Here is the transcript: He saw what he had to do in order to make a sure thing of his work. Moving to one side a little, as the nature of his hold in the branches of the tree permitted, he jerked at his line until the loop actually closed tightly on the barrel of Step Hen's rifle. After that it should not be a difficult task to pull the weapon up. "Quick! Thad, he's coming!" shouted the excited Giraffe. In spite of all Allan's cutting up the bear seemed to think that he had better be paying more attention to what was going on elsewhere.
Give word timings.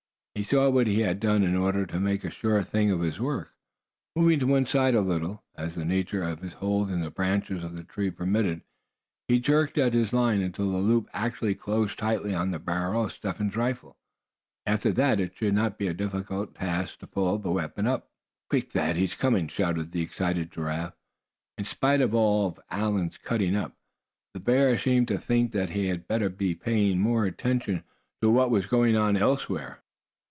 He 0.33 0.43
saw 0.43 0.69
what 0.69 0.87
he 0.87 1.01
had 1.01 1.21
to 1.21 1.37
do 1.39 1.45
in 1.45 1.55
order 1.55 1.85
to 1.85 1.99
make 1.99 2.23
a 2.23 2.31
sure 2.31 2.63
thing 2.63 2.89
of 2.89 3.01
his 3.01 3.19
work. 3.19 3.53
Moving 4.15 4.39
to 4.39 4.47
one 4.47 4.65
side 4.65 4.95
a 4.95 5.01
little, 5.01 5.43
as 5.55 5.75
the 5.75 5.85
nature 5.85 6.23
of 6.23 6.39
his 6.39 6.53
hold 6.53 6.89
in 6.89 7.01
the 7.01 7.11
branches 7.11 7.63
of 7.63 7.75
the 7.75 7.83
tree 7.83 8.09
permitted, 8.09 8.61
he 9.27 9.39
jerked 9.41 9.77
at 9.77 9.93
his 9.93 10.13
line 10.13 10.41
until 10.41 10.71
the 10.71 10.77
loop 10.79 11.09
actually 11.13 11.53
closed 11.53 11.99
tightly 11.99 12.33
on 12.33 12.49
the 12.49 12.57
barrel 12.59 13.03
of 13.05 13.11
Step 13.11 13.37
Hen's 13.37 13.55
rifle. 13.57 13.97
After 14.65 14.91
that 14.93 15.19
it 15.19 15.35
should 15.35 15.53
not 15.53 15.77
be 15.77 15.87
a 15.87 15.93
difficult 15.93 16.55
task 16.55 16.99
to 16.99 17.07
pull 17.07 17.37
the 17.37 17.51
weapon 17.51 17.85
up. 17.85 18.09
"Quick! 18.49 18.71
Thad, 18.71 18.95
he's 18.95 19.13
coming!" 19.13 19.47
shouted 19.47 19.91
the 19.91 20.01
excited 20.01 20.49
Giraffe. 20.49 20.97
In 21.59 21.65
spite 21.65 22.01
of 22.01 22.15
all 22.15 22.57
Allan's 22.71 23.17
cutting 23.17 23.55
up 23.55 23.77
the 24.33 24.39
bear 24.39 24.77
seemed 24.79 25.09
to 25.09 25.19
think 25.19 25.51
that 25.51 25.71
he 25.71 25.87
had 25.89 26.07
better 26.07 26.29
be 26.29 26.55
paying 26.55 26.99
more 26.99 27.25
attention 27.25 27.83
to 28.21 28.31
what 28.31 28.49
was 28.49 28.65
going 28.65 28.95
on 28.95 29.15
elsewhere. 29.17 29.77